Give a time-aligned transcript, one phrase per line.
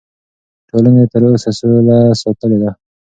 [0.69, 2.71] ټولنې تر اوسه سوله ساتلې ده.